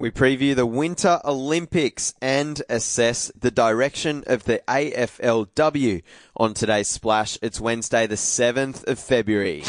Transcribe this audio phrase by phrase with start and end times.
[0.00, 6.02] We preview the Winter Olympics and assess the direction of the AFLW
[6.38, 7.36] on today's Splash.
[7.42, 9.62] It's Wednesday, the 7th of February.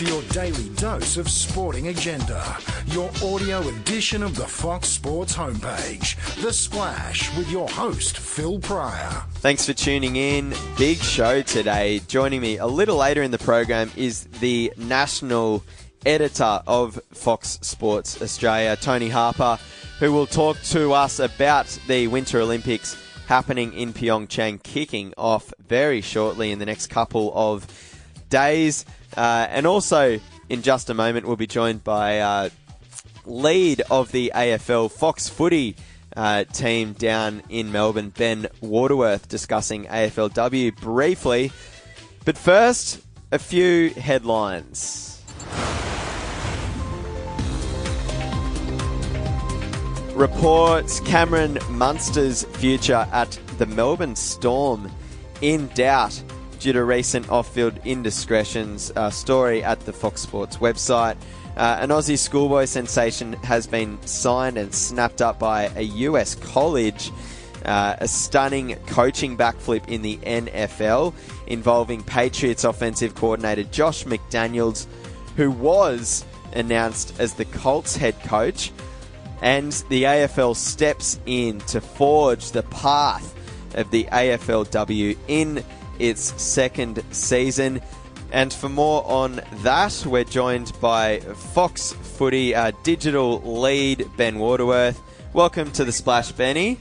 [0.00, 2.56] For your daily dose of sporting agenda.
[2.86, 6.16] Your audio edition of the Fox Sports homepage.
[6.42, 9.10] The Splash with your host, Phil Prior.
[9.32, 10.54] Thanks for tuning in.
[10.78, 12.00] Big show today.
[12.08, 15.62] Joining me a little later in the program is the national
[16.06, 19.58] editor of Fox Sports Australia, Tony Harper,
[19.98, 26.00] who will talk to us about the Winter Olympics happening in Pyeongchang, kicking off very
[26.00, 27.66] shortly in the next couple of
[28.30, 28.86] days.
[29.16, 32.48] Uh, and also, in just a moment, we'll be joined by uh,
[33.26, 35.76] lead of the AFL Fox Footy
[36.16, 41.52] uh, team down in Melbourne, Ben Waterworth, discussing AFLW briefly.
[42.24, 43.00] But first,
[43.32, 45.22] a few headlines.
[50.14, 54.90] Reports Cameron Munster's future at the Melbourne Storm
[55.40, 56.22] in doubt
[56.60, 58.92] due to recent off-field indiscretions.
[58.94, 61.16] Uh, story at the Fox Sports website.
[61.56, 67.10] Uh, an Aussie schoolboy sensation has been signed and snapped up by a US college.
[67.64, 71.12] Uh, a stunning coaching backflip in the NFL
[71.46, 74.86] involving Patriots offensive coordinator Josh McDaniels,
[75.36, 78.70] who was announced as the Colts head coach.
[79.42, 83.34] And the AFL steps in to forge the path
[83.74, 85.64] of the AFLW in
[86.00, 87.80] its second season.
[88.32, 95.00] And for more on that, we're joined by Fox Footy uh, digital lead Ben Waterworth.
[95.32, 96.78] Welcome to the Splash, Benny.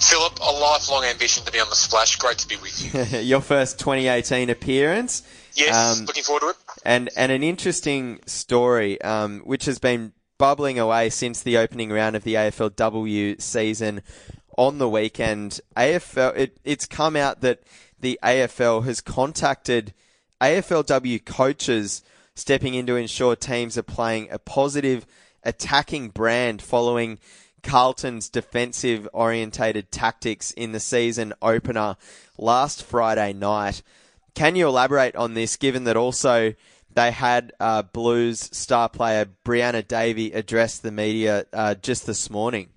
[0.00, 2.16] Philip, a lifelong ambition to be on the Splash.
[2.16, 3.18] Great to be with you.
[3.20, 5.22] Your first 2018 appearance.
[5.54, 6.56] Yes, um, looking forward to it.
[6.84, 12.16] And and an interesting story, um, which has been bubbling away since the opening round
[12.16, 14.02] of the AFLW season
[14.56, 15.60] on the weekend.
[15.76, 17.62] AFL, it, it's come out that
[18.02, 19.94] the AFL has contacted
[20.40, 22.02] AFLW coaches
[22.34, 25.06] stepping in to ensure teams are playing a positive
[25.44, 27.18] attacking brand following
[27.62, 31.96] Carlton's defensive orientated tactics in the season opener
[32.36, 33.82] last Friday night.
[34.34, 36.54] Can you elaborate on this given that also
[36.94, 42.68] they had uh, Blues star player Brianna Davey address the media uh, just this morning.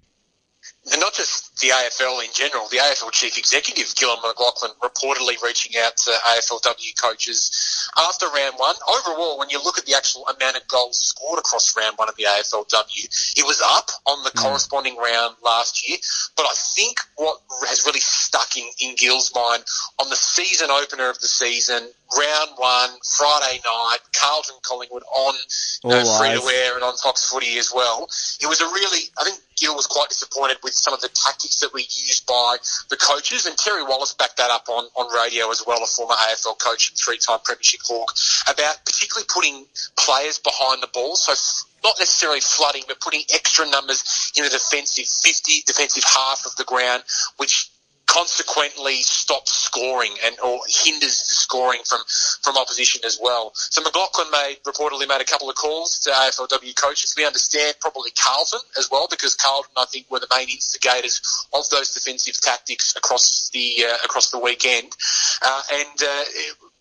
[0.91, 5.75] And not just the AFL in general, the AFL chief executive, Gillon McLachlan, reportedly reaching
[5.81, 8.75] out to AFLW coaches after round one.
[8.87, 12.15] Overall, when you look at the actual amount of goals scored across round one of
[12.17, 14.41] the AFLW, it was up on the mm.
[14.41, 15.97] corresponding round last year.
[16.37, 19.63] But I think what has really stuck in, in Gill's mind
[19.99, 25.35] on the season opener of the season, round one, Friday night, Carlton Collingwood on
[25.83, 28.07] you know, free to air and on Fox Footy as well.
[28.41, 31.59] It was a really, I think Gill was quite disappointed with some of the tactics
[31.61, 32.57] that were used by
[32.89, 36.15] the coaches, and Terry Wallace backed that up on, on radio as well, a former
[36.15, 38.13] AFL coach and three-time Premiership Hawk,
[38.49, 39.65] about particularly putting
[39.97, 41.15] players behind the ball.
[41.15, 41.33] So
[41.85, 46.63] not necessarily flooding, but putting extra numbers in the defensive 50, defensive half of the
[46.63, 47.03] ground,
[47.37, 47.69] which
[48.07, 51.99] consequently stops scoring and or hinders the scoring from
[52.41, 53.51] from opposition as well.
[53.55, 57.13] So McLachlan made reportedly made a couple of calls to AFLW coaches.
[57.17, 61.21] We understand probably Carlton as well because Carlton I think were the main instigators
[61.53, 64.95] of those defensive tactics across the uh, across the weekend.
[65.41, 66.23] Uh, and uh,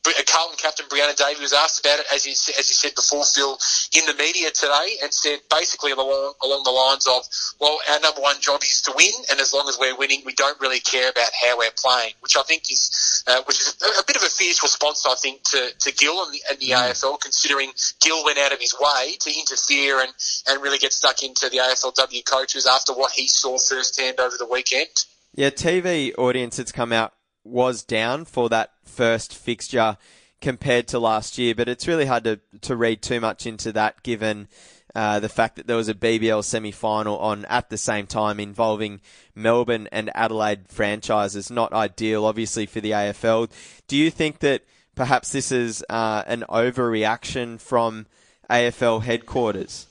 [0.04, 3.58] Carlton captain Brianna Davey was asked about it, as you, as he said before, Phil,
[3.96, 7.24] in the media today, and said basically along, along the lines of,
[7.60, 10.34] well, our number one job is to win, and as long as we're winning, we
[10.34, 14.00] don't really care about how we're playing, which I think is, uh, which is a,
[14.00, 16.70] a, bit of a fierce response, I think, to, to Gill and the, and the
[16.70, 16.90] mm.
[16.90, 20.12] AFL, considering Gill went out of his way to interfere and,
[20.48, 24.46] and really get stuck into the AFLW coaches after what he saw firsthand over the
[24.46, 24.88] weekend.
[25.34, 27.14] Yeah, TV audience that's come out
[27.44, 29.96] was down for that first fixture
[30.40, 34.02] compared to last year, but it's really hard to, to read too much into that
[34.02, 34.48] given
[34.94, 38.38] uh, the fact that there was a BBL semi final on at the same time
[38.38, 39.00] involving
[39.34, 41.50] Melbourne and Adelaide franchises.
[41.50, 43.50] Not ideal, obviously, for the AFL.
[43.88, 44.62] Do you think that
[44.94, 48.06] perhaps this is uh, an overreaction from
[48.48, 49.88] AFL headquarters?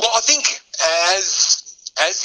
[0.00, 1.47] Well, I think as as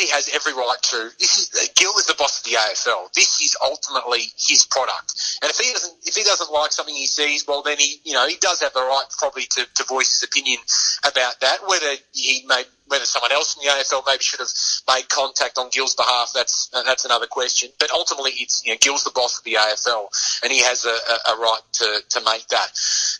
[0.04, 1.10] he has every right to.
[1.20, 3.14] This is uh, Gill is the boss of the AFL.
[3.14, 7.08] This is ultimately his product, and if he doesn't if he doesn't like something he
[7.08, 10.20] sees, well then he you know he does have the right probably to, to voice
[10.20, 10.60] his opinion
[11.08, 11.60] about that.
[11.68, 14.52] Whether he may whether someone else in the AFL maybe should have
[14.88, 17.70] made contact on Gill's behalf, that's uh, that's another question.
[17.80, 20.08] But ultimately, it's you know, Gill's the boss of the AFL,
[20.44, 22.70] and he has a, a, right to, to make that.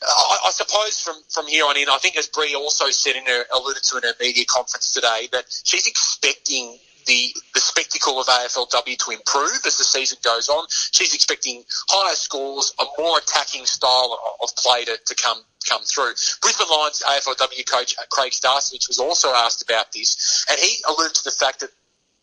[0.02, 3.26] I, I, suppose from, from here on in, I think as Bree also said in
[3.26, 8.28] her alluded to in her media conference today, that she's expecting the, the spectacle of
[8.28, 10.66] AFLW to improve as the season goes on.
[10.70, 16.14] She's expecting higher scores, a more attacking style of play to, to come come through.
[16.42, 21.24] Brisbane Lions AFLW coach Craig Starcevich was also asked about this, and he alluded to
[21.24, 21.70] the fact that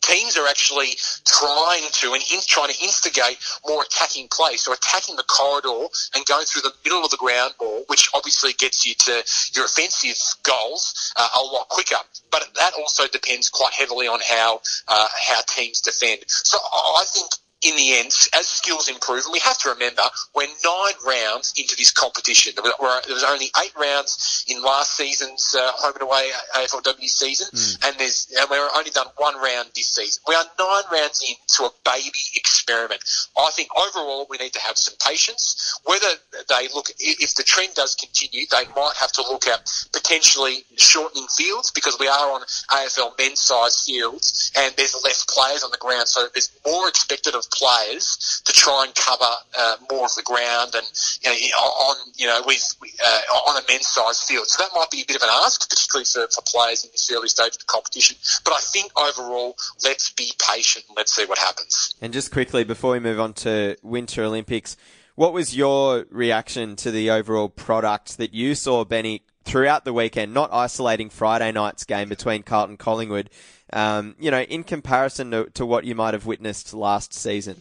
[0.03, 0.97] teams are actually
[1.27, 6.25] trying to and in, trying to instigate more attacking play, so attacking the corridor and
[6.27, 9.23] going through the middle of the ground ball, which obviously gets you to
[9.55, 11.97] your offensive goals uh, a lot quicker.
[12.31, 16.21] But that also depends quite heavily on how uh, how teams defend.
[16.27, 17.31] So I think
[17.63, 20.03] in the end, as skills improve, and we have to remember,
[20.35, 22.53] we're nine rounds into this competition.
[22.57, 27.87] There was only eight rounds in last season's uh, home and away AFLW season, mm.
[27.87, 30.23] and there's and we're only done one round this season.
[30.27, 33.03] We are nine rounds into a baby experiment.
[33.37, 35.79] I think overall we need to have some patience.
[35.85, 36.09] Whether
[36.49, 41.27] they look, if the trend does continue, they might have to look at potentially shortening
[41.37, 42.41] fields because we are on
[42.71, 47.35] AFL men's size fields, and there's less players on the ground, so there's more expected
[47.35, 50.87] of players to try and cover uh, more of the ground and
[51.23, 52.63] you know, on you know with
[53.05, 54.47] uh, on a men's size field.
[54.47, 57.11] So that might be a bit of an ask, particularly for, for players in this
[57.13, 58.17] early stage of the competition.
[58.45, 61.95] But I think overall, let's be patient and let's see what happens.
[62.01, 64.77] And just quickly before we move on to Winter Olympics.
[65.17, 70.33] What was your reaction to the overall product that you saw, Benny, throughout the weekend,
[70.33, 73.31] not isolating Friday night's game between Carlton Collingwood,
[73.73, 77.61] um, you know, in comparison to, to what you might have witnessed last season?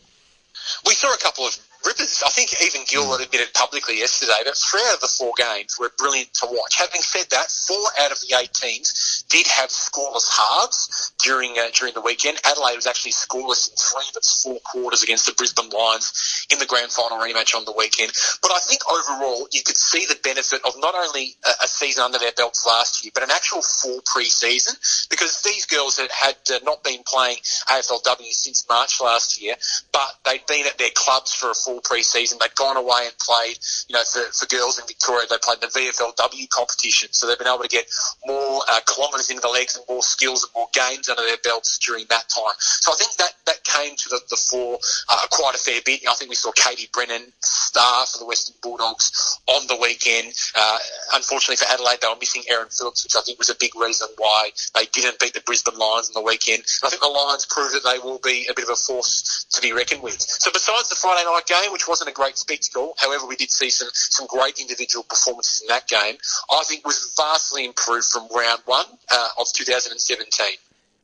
[0.86, 2.23] We saw a couple of rippers.
[2.25, 5.91] I think even Gill admitted publicly yesterday that three out of the four games were
[5.97, 6.77] brilliant to watch.
[6.77, 11.69] Having said that, four out of the eight teams did have scoreless halves during uh,
[11.73, 12.37] during the weekend.
[12.45, 16.59] Adelaide was actually scoreless in three of its four quarters against the Brisbane Lions in
[16.59, 18.11] the grand final rematch on the weekend.
[18.41, 22.03] But I think overall you could see the benefit of not only a, a season
[22.03, 24.75] under their belts last year, but an actual full pre-season
[25.09, 27.37] because these girls had, had uh, not been playing
[27.69, 29.55] AFLW since March last year,
[29.91, 32.38] but they'd been at their clubs for a full pre-season.
[32.42, 33.57] They'd gone away and played,
[33.88, 37.10] you know, for, for girls in Victoria, they played the VFLW competition.
[37.12, 37.86] So they've been able to get
[38.25, 41.77] more uh, kilometres into the legs and more skills and more games under their belts
[41.77, 42.57] during that time.
[42.57, 44.80] So I think that, that came to the, the fore
[45.10, 46.01] uh, quite a fair bit.
[46.10, 50.33] I think we saw Katie Brennan, star for the Western Bulldogs, on the weekend.
[50.56, 50.80] Uh,
[51.13, 54.07] unfortunately for Adelaide, they were missing Erin Phillips, which I think was a big reason
[54.18, 56.63] why they didn't beat the Brisbane Lions on the weekend.
[56.63, 59.45] And I think the Lions proved that they will be a bit of a force
[59.51, 60.19] to be reckoned with.
[60.21, 62.94] So besides the Friday night game, game, which wasn't a great spectacle.
[62.97, 66.15] However, we did see some, some great individual performances in that game.
[66.51, 70.47] I think was vastly improved from round one uh, of 2017.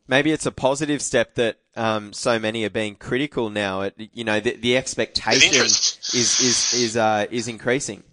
[0.08, 3.82] Maybe it's a positive step that um, so many are being critical now.
[3.82, 8.04] It, you know, the, the expectation is is is uh, is increasing.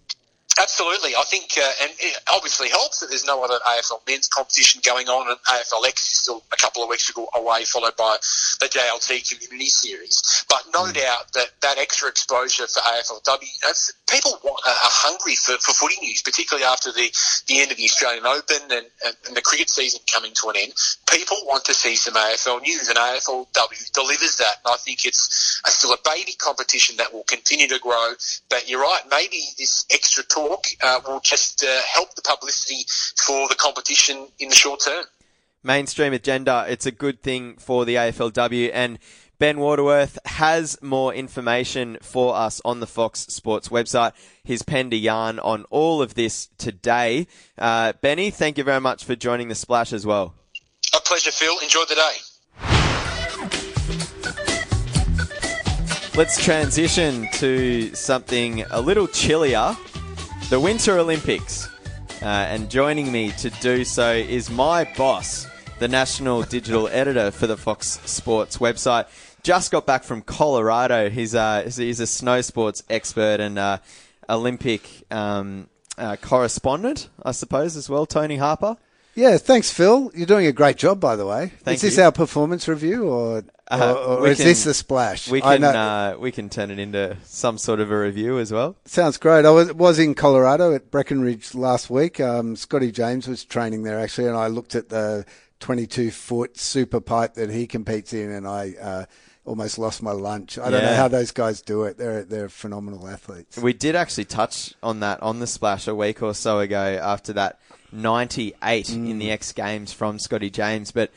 [0.73, 1.13] Absolutely.
[1.13, 5.07] I think, uh, and it obviously helps that there's no other AFL men's competition going
[5.07, 8.17] on, and AFLX is still a couple of weeks ago away, followed by
[8.59, 10.45] the JLT Community Series.
[10.49, 10.93] But no mm.
[10.95, 13.73] doubt that that extra exposure for AFLW, you know,
[14.09, 17.13] people want, uh, are hungry for, for footy news, particularly after the,
[17.47, 20.55] the end of the Australian Open and, and, and the cricket season coming to an
[20.57, 20.73] end.
[21.07, 24.57] People want to see some AFL news, and AFLW delivers that.
[24.65, 28.13] And I think it's a, still a baby competition that will continue to grow.
[28.49, 32.85] But you're right, maybe this extra talk talk uh, will just uh, help the publicity
[33.17, 35.05] for the competition in the short term.
[35.63, 38.99] Mainstream agenda, it's a good thing for the AFLW and
[39.39, 44.13] Ben Waterworth has more information for us on the Fox Sports website.
[44.43, 47.27] He's penned a yarn on all of this today.
[47.57, 50.35] Uh, Benny, thank you very much for joining the splash as well.
[50.95, 51.57] A pleasure, Phil.
[51.59, 52.13] Enjoy the day.
[56.15, 59.75] Let's transition to something a little chillier
[60.49, 61.69] the Winter Olympics.
[62.21, 65.47] Uh, and joining me to do so is my boss,
[65.79, 69.07] the national digital editor for the Fox Sports website.
[69.41, 71.09] Just got back from Colorado.
[71.09, 73.79] He's, uh, he's a snow sports expert and uh,
[74.29, 78.05] Olympic um, uh, correspondent, I suppose, as well.
[78.05, 78.77] Tony Harper.
[79.15, 80.11] Yeah, thanks, Phil.
[80.15, 81.51] You're doing a great job, by the way.
[81.59, 82.03] Thank is this you.
[82.03, 85.29] our performance review, or, uh, or, or is can, this the splash?
[85.29, 88.75] We can uh, we can turn it into some sort of a review as well.
[88.85, 89.45] Sounds great.
[89.45, 92.19] I was, was in Colorado at Breckenridge last week.
[92.19, 95.25] Um, Scotty James was training there actually, and I looked at the
[95.59, 99.05] 22 foot super pipe that he competes in, and I uh,
[99.45, 100.57] almost lost my lunch.
[100.57, 100.89] I don't yeah.
[100.89, 101.97] know how those guys do it.
[101.97, 103.57] They're they're phenomenal athletes.
[103.59, 107.33] We did actually touch on that on the splash a week or so ago after
[107.33, 107.59] that
[107.93, 109.09] 98 mm.
[109.09, 111.11] in the X Games from Scotty James, but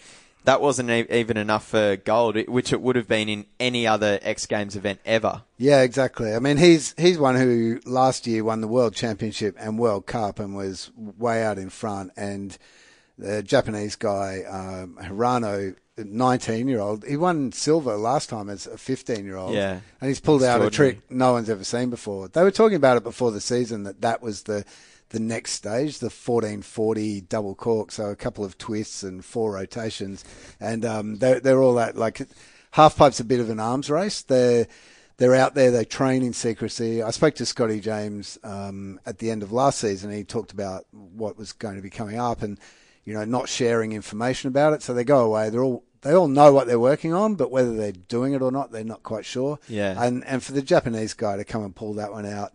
[0.47, 4.47] that wasn't even enough for gold, which it would have been in any other X
[4.47, 5.43] Games event ever.
[5.59, 6.35] Yeah, exactly.
[6.35, 10.39] I mean, he's he's one who last year won the World Championship and World Cup
[10.39, 12.13] and was way out in front.
[12.17, 12.57] And
[13.19, 18.79] the Japanese guy um, Hirano, 19 year old, he won silver last time as a
[18.79, 19.53] 15 year old.
[19.53, 22.29] Yeah, and he's pulled out a trick no one's ever seen before.
[22.29, 24.65] They were talking about it before the season that that was the
[25.11, 27.93] the next stage, the 1440 double cork.
[27.93, 30.25] So a couple of twists and four rotations,
[30.61, 32.21] and um, they're they're all that like
[32.73, 34.23] half pipe's a bit of an arms race.
[34.23, 34.67] They're
[35.19, 35.71] they're out there.
[35.71, 37.03] They train in secrecy.
[37.03, 40.11] I spoke to Scotty James um, at the end of last season.
[40.11, 42.59] He talked about what was going to be coming up, and
[43.05, 44.83] you know, not sharing information about it.
[44.83, 45.51] So they go away.
[45.51, 48.53] They're all they all know what they're working on, but whether they're doing it or
[48.53, 49.59] not, they're not quite sure.
[49.69, 50.01] Yeah.
[50.03, 52.55] And and for the Japanese guy to come and pull that one out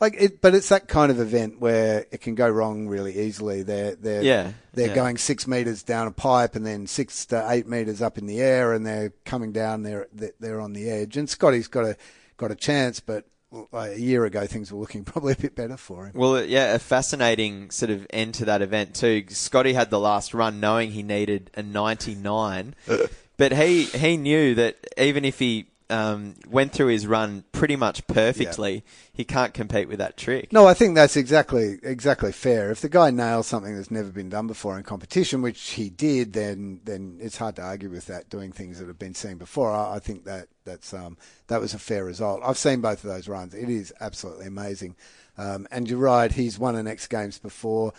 [0.00, 3.62] like it, but it's that kind of event where it can go wrong really easily.
[3.62, 4.94] They're they're yeah, they're yeah.
[4.94, 8.40] going six meters down a pipe and then six to eight meters up in the
[8.40, 9.82] air, and they're coming down.
[9.82, 11.96] They're they're on the edge, and Scotty's got a
[12.38, 13.26] got a chance, but
[13.72, 16.12] a year ago things were looking probably a bit better for him.
[16.14, 19.24] Well, yeah, a fascinating sort of end to that event too.
[19.28, 22.74] Scotty had the last run knowing he needed a 99,
[23.36, 28.06] but he he knew that even if he um, went through his run pretty much
[28.06, 28.80] perfectly, yeah.
[29.12, 30.52] he can't compete with that trick.
[30.52, 32.70] No, I think that's exactly exactly fair.
[32.70, 36.32] If the guy nails something that's never been done before in competition, which he did,
[36.32, 38.30] then then it's hard to argue with that.
[38.30, 41.16] Doing things that have been seen before, I, I think that that's um,
[41.48, 42.40] that was a fair result.
[42.44, 43.54] I've seen both of those runs.
[43.54, 44.96] It is absolutely amazing.
[45.36, 47.92] Um, and you're right, he's won an X Games before.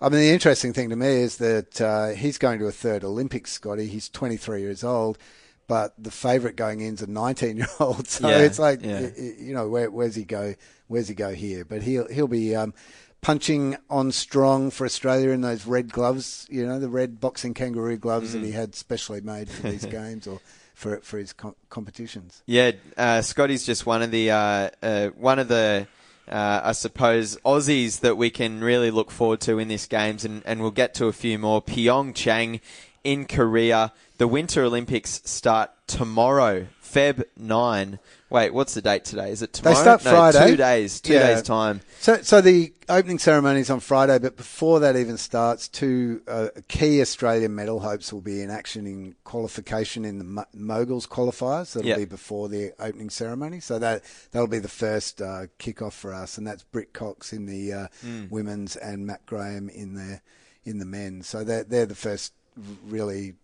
[0.00, 3.04] I mean, the interesting thing to me is that uh, he's going to a third
[3.04, 3.86] Olympics, Scotty.
[3.86, 5.18] He's 23 years old
[5.70, 8.08] but the favourite going in is a 19 year old.
[8.10, 9.08] So yeah, it's like, yeah.
[9.16, 10.56] you know, where, where's he go?
[10.88, 11.64] Where's he go here?
[11.64, 12.74] But he'll he'll be um,
[13.20, 16.48] punching on strong for Australia in those red gloves.
[16.50, 18.32] You know, the red boxing kangaroo gloves mm.
[18.32, 20.40] that he had specially made for these games or
[20.74, 22.42] for for his com- competitions.
[22.46, 25.86] Yeah, uh, Scotty's just one of the uh, uh, one of the.
[26.28, 30.42] Uh, I suppose Aussies that we can really look forward to in this games, and,
[30.46, 31.60] and we'll get to a few more.
[31.60, 32.60] Pyeongchang
[33.04, 33.92] in Korea.
[34.18, 37.98] The Winter Olympics start tomorrow, Feb 9.
[38.30, 39.32] Wait, what's the date today?
[39.32, 39.74] Is it tomorrow?
[39.74, 40.50] They start no, Friday.
[40.50, 41.00] Two days.
[41.00, 41.34] Two yeah.
[41.34, 41.80] days time.
[41.98, 46.48] So, so the opening ceremony is on Friday, but before that even starts, two uh,
[46.68, 51.72] key Australian medal hopes will be in action in qualification in the moguls qualifiers.
[51.72, 51.98] That'll yep.
[51.98, 53.58] be before the opening ceremony.
[53.58, 57.46] So that that'll be the first uh, kickoff for us, and that's Britt Cox in
[57.46, 58.30] the uh, mm.
[58.30, 60.20] women's and Matt Graham in the
[60.64, 61.26] in the men's.
[61.26, 62.32] So they're they're the first
[62.86, 63.34] really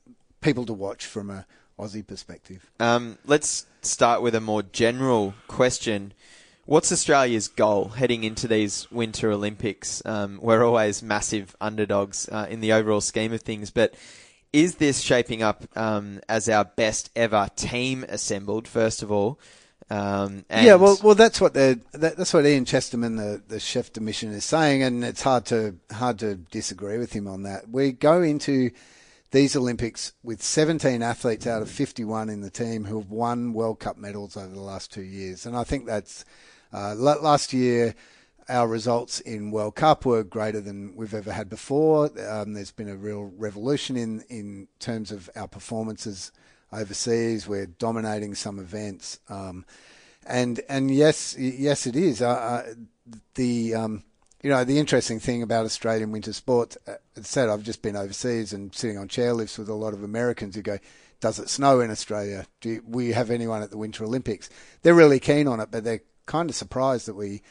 [0.40, 1.46] people to watch from a
[1.78, 2.70] Aussie perspective.
[2.80, 6.12] Um, let's start with a more general question.
[6.64, 10.02] What's Australia's goal heading into these Winter Olympics?
[10.04, 13.94] Um, we're always massive underdogs uh, in the overall scheme of things, but
[14.52, 18.66] is this shaping up um, as our best ever team assembled?
[18.66, 19.38] First of all,
[19.88, 24.00] um, yeah, well, well, that's what that, that's what Ian Chesterman, the, the chef de
[24.00, 27.68] mission, is saying, and it's hard to hard to disagree with him on that.
[27.70, 28.72] We go into
[29.36, 33.78] these Olympics with 17 athletes out of 51 in the team who have won World
[33.78, 35.44] Cup medals over the last two years.
[35.44, 36.24] And I think that's
[36.72, 37.94] uh, last year.
[38.48, 42.10] Our results in World Cup were greater than we've ever had before.
[42.26, 46.32] Um, there's been a real revolution in, in terms of our performances
[46.72, 47.46] overseas.
[47.46, 49.66] We're dominating some events, um,
[50.24, 52.22] and and yes, yes, it is.
[52.22, 52.62] Uh, uh,
[53.34, 54.04] the um,
[54.42, 57.96] you know, the interesting thing about Australian winter sports, uh, as said, I've just been
[57.96, 60.78] overseas and sitting on chairlifts with a lot of Americans who go,
[61.20, 62.46] does it snow in Australia?
[62.60, 64.50] Do you, we have anyone at the Winter Olympics?
[64.82, 67.42] They're really keen on it, but they're kind of surprised that we,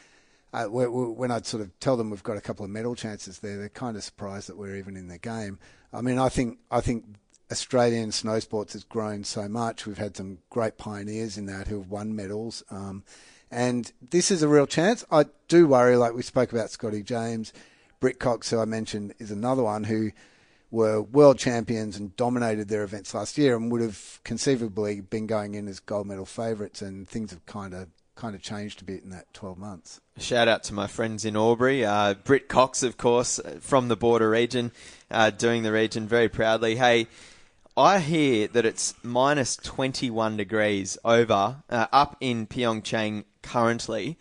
[0.52, 3.58] uh, when I sort of tell them we've got a couple of medal chances there,
[3.58, 5.58] they're kind of surprised that we're even in the game.
[5.92, 7.04] I mean, I think I think
[7.50, 9.86] Australian snow sports has grown so much.
[9.86, 12.62] We've had some great pioneers in that who have won medals.
[12.70, 13.04] Um,
[13.50, 15.04] and this is a real chance.
[15.10, 17.52] I do worry, like we spoke about Scotty James,
[18.00, 20.10] Britt Cox, who I mentioned, is another one who
[20.70, 25.54] were world champions and dominated their events last year and would have conceivably been going
[25.54, 29.02] in as gold medal favourites, and things have kind of kind of changed a bit
[29.04, 30.00] in that 12 months.
[30.18, 31.84] Shout out to my friends in Albury.
[31.84, 34.72] Uh, Britt Cox, of course, from the border region,
[35.10, 36.76] uh, doing the region very proudly.
[36.76, 37.08] Hey,
[37.76, 44.18] I hear that it's minus 21 degrees over, uh, up in Pyeongchang currently.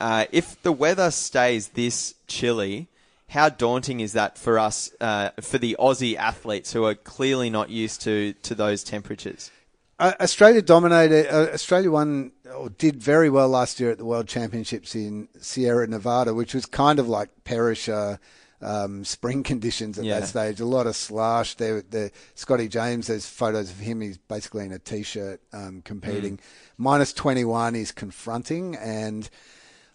[0.00, 2.88] Uh, if the weather stays this chilly,
[3.28, 7.70] how daunting is that for us, uh, for the Aussie athletes who are clearly not
[7.70, 9.50] used to, to those temperatures?
[9.98, 11.32] Uh, Australia dominated.
[11.32, 15.86] Uh, Australia won or did very well last year at the World Championships in Sierra
[15.86, 18.18] Nevada, which was kind of like Perisher
[18.64, 20.20] um, spring conditions at Yeah.
[20.20, 20.60] that stage.
[20.60, 21.54] A lot of slush.
[21.54, 23.06] There, the Scotty James.
[23.06, 24.00] There's photos of him.
[24.00, 26.40] He's basically in a t-shirt um, competing.
[26.78, 29.28] Minus 21 is confronting, and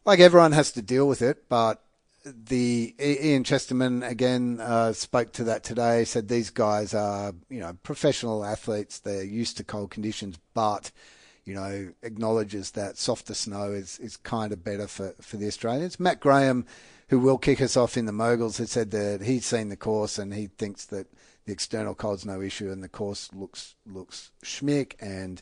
[0.05, 1.49] like everyone has to deal with it.
[1.49, 1.81] But
[2.25, 6.03] the Ian Chesterman again uh, spoke to that today.
[6.05, 8.99] Said these guys are you know professional athletes.
[8.99, 10.91] They're used to cold conditions, but
[11.49, 15.99] you know acknowledges that softer snow is is kind of better for for the Australians.
[15.99, 16.65] Matt Graham,
[17.09, 20.19] who will kick us off in the moguls, has said that he's seen the course
[20.19, 21.07] and he thinks that
[21.45, 25.41] the external cold's no issue and the course looks looks schmick and.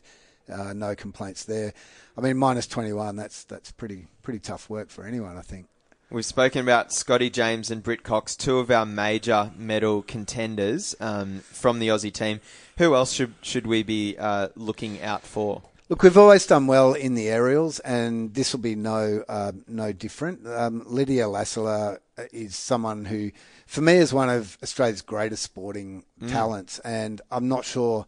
[0.50, 1.74] Uh, no complaints there.
[2.16, 3.16] I mean, minus 21.
[3.16, 5.66] That's that's pretty pretty tough work for anyone, I think.
[6.10, 11.40] We've spoken about Scotty James and Britt Cox, two of our major medal contenders um,
[11.40, 12.40] from the Aussie team.
[12.78, 15.60] Who else should should we be uh, looking out for?
[15.90, 19.90] Look, we've always done well in the aerials, and this will be no uh, no
[19.90, 20.46] different.
[20.46, 21.98] Um, Lydia Lassila
[22.30, 23.30] is someone who,
[23.66, 28.04] for me, is one of Australia's greatest sporting talents, and I'm not sure.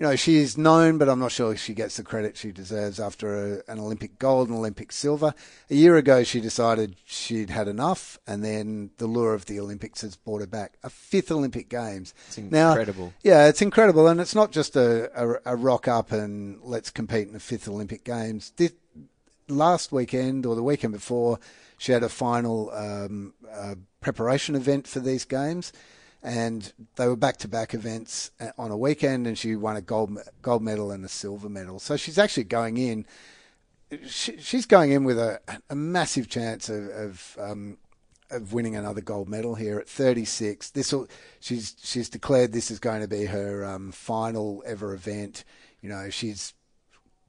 [0.00, 3.60] You know, she's known, but I'm not sure she gets the credit she deserves after
[3.68, 5.32] a, an Olympic gold and Olympic silver.
[5.70, 10.00] A year ago, she decided she'd had enough, and then the lure of the Olympics
[10.00, 10.78] has brought her back.
[10.82, 12.12] A fifth Olympic Games.
[12.26, 13.12] It's Now, incredible.
[13.22, 17.28] yeah, it's incredible, and it's not just a, a, a rock up and let's compete
[17.28, 18.52] in the fifth Olympic Games.
[18.56, 18.72] This,
[19.46, 21.38] last weekend or the weekend before,
[21.78, 25.72] she had a final um, uh, preparation event for these games,
[26.24, 29.82] and they were back to back events uh, on a weekend, and she won a
[29.82, 31.78] gold gold medal and a silver medal.
[31.78, 33.04] So she's actually going in.
[34.06, 35.38] She, she's going in with a,
[35.68, 37.76] a massive chance of, of um,
[38.30, 40.70] of winning another gold medal here at 36.
[40.70, 41.06] This will
[41.40, 45.44] she's she's declared this is going to be her um, final ever event.
[45.82, 46.54] You know, she's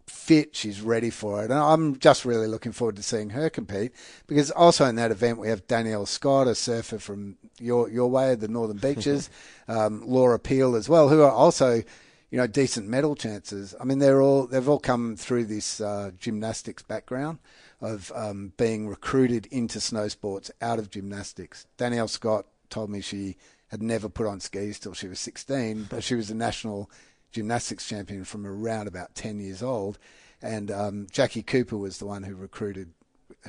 [0.07, 3.91] fit, she's ready for it, and I'm just really looking forward to seeing her compete
[4.27, 8.35] because also in that event we have Danielle Scott, a surfer from your your way,
[8.35, 9.29] the Northern Beaches,
[9.67, 11.83] um, Laura Peel as well, who are also
[12.31, 13.75] you know decent medal chances.
[13.79, 17.39] I mean, they're all they've all come through this uh, gymnastics background
[17.81, 21.67] of um, being recruited into snow sports out of gymnastics.
[21.77, 26.03] Danielle Scott told me she had never put on skis till she was 16, but
[26.03, 26.89] she was a national
[27.35, 29.99] gymnastics champion from around about 10 years old.
[30.41, 32.91] And um, Jacqui Cooper was the one who recruited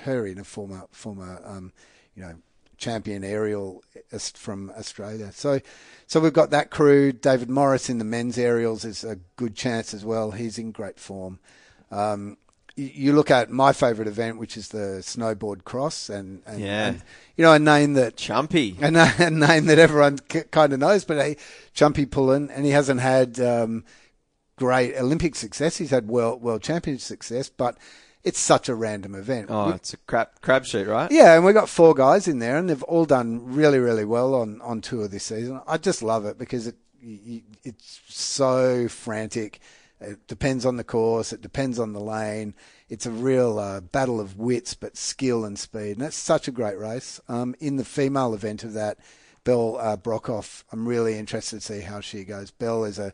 [0.02, 1.72] her in, a former former um,
[2.14, 2.34] you know
[2.78, 3.82] champion aerial
[4.34, 5.30] from Australia.
[5.32, 5.60] So
[6.06, 7.12] so we've got that crew.
[7.12, 10.32] David Morris in the men's aerials is a good chance as well.
[10.32, 11.38] He's in great form.
[11.90, 12.38] Um,
[12.76, 16.86] you- look at my favourite event, which is the snowboard cross, and, and, Yeah.
[16.88, 17.02] and,
[17.36, 18.80] you know a name that Chumpy.
[18.82, 21.36] a, na- a name that everyone k- kind of knows, but a
[21.74, 23.84] Chumpy Pullen, and he hasn't had um,
[24.56, 25.76] great Olympic success.
[25.78, 27.76] He's had world world championship success, but
[28.24, 29.46] it's such a random event.
[29.50, 31.10] Oh, We- it's a crap crapshoot, right?
[31.10, 34.34] yeah, and we've got four guys in there, and they've all done really, really well
[34.34, 35.60] on, on tour this season.
[35.66, 36.76] I just love it because it
[37.62, 39.60] it's so frantic.
[40.00, 41.32] It depends on the course.
[41.32, 42.54] It depends on the lane.
[42.88, 46.52] It's a real uh, battle of wits, but skill and speed, and it's such a
[46.52, 47.20] great race.
[47.28, 48.98] Um, in the female event of that,
[49.44, 52.50] Belle uh, Brockhoff, I'm really interested to see how she goes.
[52.50, 53.12] Belle is a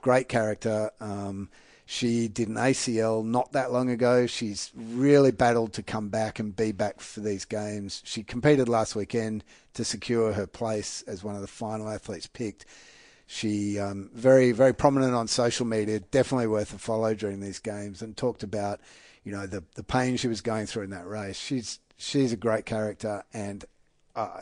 [0.00, 0.90] great character.
[1.00, 1.50] Um,
[1.84, 4.26] she did an ACL not that long ago.
[4.26, 8.00] She's really battled to come back and be back for these games.
[8.04, 12.64] She competed last weekend to secure her place as one of the final athletes picked.
[13.26, 18.02] She um, very very prominent on social media, definitely worth a follow during these games,
[18.02, 18.80] and talked about
[19.24, 21.38] you know the the pain she was going through in that race.
[21.38, 23.64] She's she's a great character and
[24.14, 24.40] uh,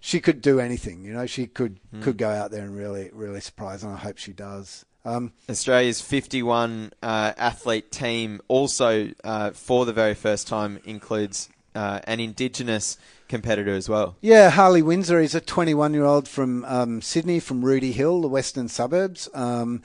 [0.00, 1.04] she could do anything.
[1.04, 4.18] You know, she could could go out there and really really surprise, and I hope
[4.18, 4.84] she does.
[5.04, 12.00] Um, Australia's 51 uh, athlete team also, uh, for the very first time, includes uh,
[12.04, 14.16] an Indigenous competitor as well.
[14.20, 18.28] Yeah, Harley Windsor is a 21 year old from um, Sydney, from Rooty Hill, the
[18.28, 19.28] western suburbs.
[19.34, 19.82] Um,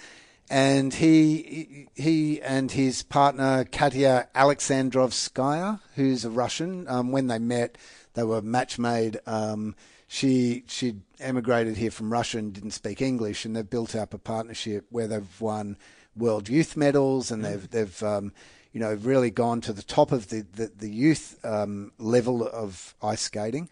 [0.50, 7.78] and he he and his partner Katya Alexandrovskaya, who's a Russian, um, when they met,
[8.14, 9.20] they were match made.
[9.26, 9.76] Um,
[10.08, 14.18] she she'd emigrated here from Russia and didn't speak English, and they've built up a
[14.18, 15.78] partnership where they've won
[16.16, 18.32] world youth medals, and they've they've um,
[18.78, 22.94] you know really gone to the top of the the, the youth um, level of
[23.02, 23.70] ice skating.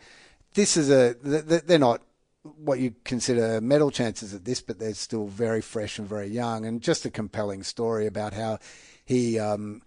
[0.56, 2.02] This is a th- th- they're not
[2.41, 6.65] what you consider medal chances at this, but they're still very fresh and very young,
[6.65, 8.58] and just a compelling story about how
[9.06, 9.84] he um,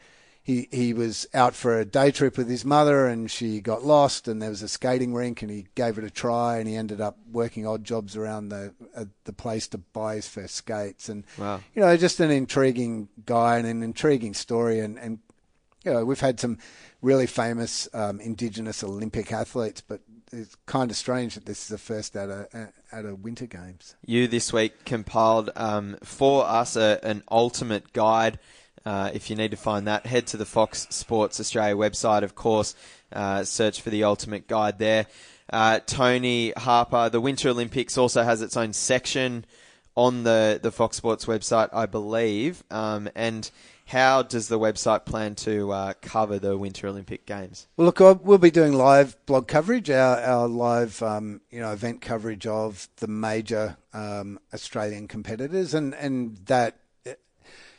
[0.49, 4.27] he he was out for a day trip with his mother and she got lost
[4.29, 7.03] and there was a skating rink and he gave it a try and he ended
[7.03, 11.25] up working odd jobs around the uh, the place to buy his first skates and
[11.37, 11.61] Wow.
[11.75, 15.19] you know just an intriguing guy and an intriguing story and and
[15.85, 16.57] you know we've had some
[17.03, 20.01] really famous um, indigenous Olympic athletes but
[20.33, 23.97] it's kind of strange that this is the first at a at a winter games.
[24.05, 28.39] You this week compiled um, for us a, an ultimate guide.
[28.85, 32.35] Uh, if you need to find that, head to the Fox Sports Australia website, of
[32.35, 32.75] course.
[33.13, 35.07] Uh, search for the ultimate guide there.
[35.51, 39.45] Uh, Tony Harper, the Winter Olympics also has its own section
[39.95, 42.63] on the, the Fox Sports website, I believe.
[42.71, 43.51] Um, and
[43.87, 47.67] how does the website plan to uh, cover the Winter Olympic Games?
[47.77, 52.03] Well, look, we'll be doing live blog coverage, our, our live, um, you know, event
[52.03, 56.77] coverage of the major um, Australian competitors, and and that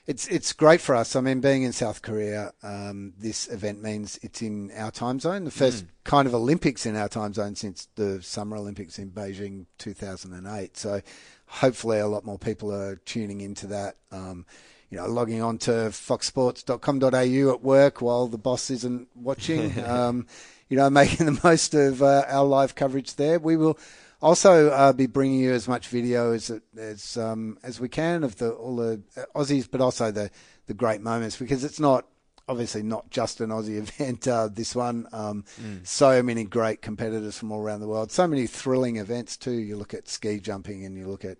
[0.09, 1.15] it's it's great for us.
[1.15, 5.43] I mean, being in South Korea, um, this event means it's in our time zone,
[5.43, 9.67] the first kind of Olympics in our time zone since the Summer Olympics in Beijing
[9.77, 10.75] 2008.
[10.75, 11.03] So,
[11.45, 13.97] hopefully, a lot more people are tuning into that.
[14.11, 14.47] Um,
[14.89, 19.79] you know, logging on to foxsports.com.au at work while the boss isn't watching.
[19.85, 20.25] um,
[20.69, 23.37] you know, making the most of uh, our live coverage there.
[23.37, 23.77] We will
[24.21, 28.37] also uh, be bringing you as much video as as um, as we can of
[28.37, 29.01] the all the
[29.35, 30.29] Aussies, but also the
[30.67, 32.05] the great moments because it's not
[32.47, 34.27] obviously not just an Aussie event.
[34.27, 35.45] Uh, this one, um,
[35.83, 39.51] so many great competitors from all around the world, so many thrilling events too.
[39.51, 41.37] You look at ski jumping and you look at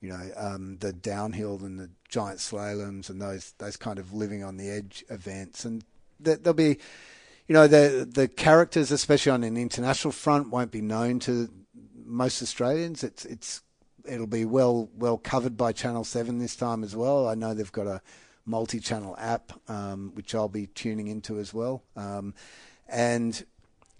[0.00, 4.42] you know um, the downhill and the giant slaloms and those those kind of living
[4.42, 5.84] on the edge events, and
[6.24, 6.78] th- there'll be
[7.48, 11.50] you know the the characters, especially on an international front, won't be known to
[12.04, 13.02] most Australians.
[13.04, 13.62] It's it's
[14.04, 17.28] it'll be well well covered by Channel Seven this time as well.
[17.28, 18.00] I know they've got a
[18.46, 22.34] multi-channel app um, which I'll be tuning into as well, um,
[22.88, 23.44] and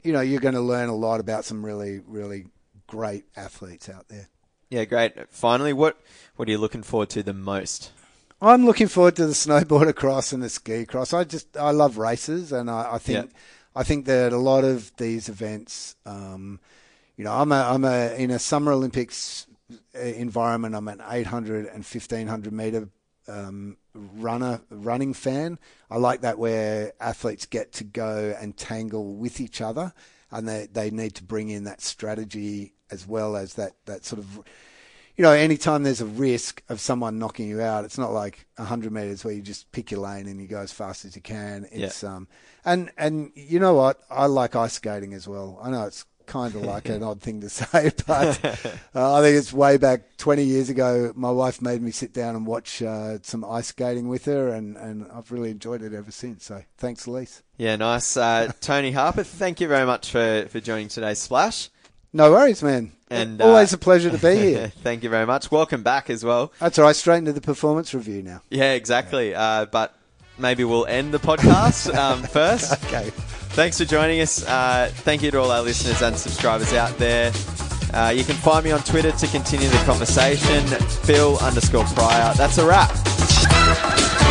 [0.03, 2.47] you know you're going to learn a lot about some really really
[2.87, 4.29] great athletes out there.
[4.71, 5.13] Yeah, great.
[5.31, 5.99] Finally, what
[6.37, 7.93] what are you looking forward to the most?
[8.43, 11.13] I'm looking forward to the snowboarder cross and the ski cross.
[11.15, 13.39] I just I love races, and I, I think Yeah.
[13.77, 16.61] I think that a lot of these events, um,
[17.17, 19.47] you know, I'm a I'm a in a Summer Olympics
[19.95, 20.75] uh, environment.
[20.75, 22.89] I'm an 800 and 1500 meter
[23.29, 25.59] um, runner running fan.
[25.91, 29.93] I like that where athletes get to go and tangle with each other,
[30.31, 34.21] and they they need to bring in that strategy as well as that that sort
[34.21, 34.45] of
[35.17, 38.93] you know, anytime there's a risk of someone knocking you out, it's not like 100
[38.93, 41.69] meters where you just pick your lane and you go as fast as you can.
[41.71, 42.27] It's um,
[42.65, 44.01] and and you know what?
[44.11, 45.61] I like ice skating as well.
[45.63, 48.45] I know it's kind of like an odd thing to say, but
[48.95, 51.13] uh, I think it's way back 20 years ago.
[51.15, 54.77] My wife made me sit down and watch uh, some ice skating with her, and
[54.77, 56.45] and I've really enjoyed it ever since.
[56.45, 57.43] So thanks, Elise.
[57.57, 58.17] Yeah, nice.
[58.17, 61.71] Uh, Tony Harper, thank you very much for, for joining today's Splash.
[62.13, 62.93] No worries, man.
[63.11, 64.69] And, always uh, a pleasure to be here.
[64.83, 65.51] thank you very much.
[65.51, 66.53] Welcome back as well.
[66.59, 66.97] That's all right.
[66.97, 68.43] Straight into the performance review now.
[68.51, 69.35] Yeah, exactly.
[69.35, 69.95] Uh, but
[70.39, 72.73] maybe we'll end the podcast um, first.
[72.85, 73.11] Okay.
[73.55, 74.45] Thanks for joining us.
[74.47, 77.33] Uh, thank you to all our listeners and subscribers out there.
[77.93, 80.67] Uh, you can find me on Twitter to continue the conversation.
[81.05, 82.35] Phil underscore Prior.
[82.35, 84.24] That's a wrap.